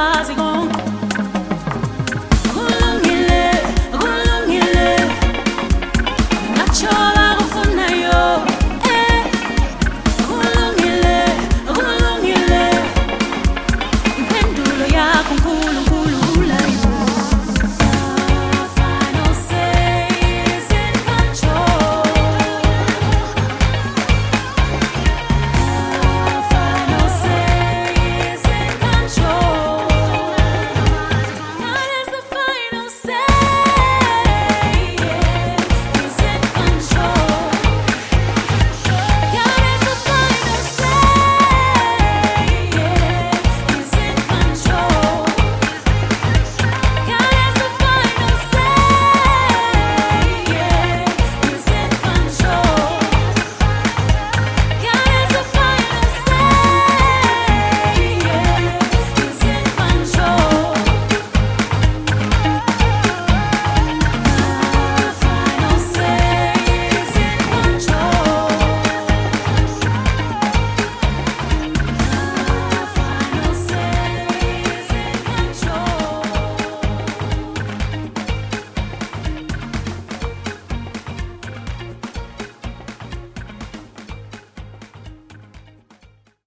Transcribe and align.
más. 0.00 0.39